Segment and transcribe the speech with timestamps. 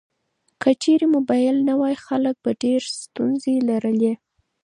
[0.61, 4.13] که چیرې موبایل نه وای، خلک به ډیر ستونزې لرلې.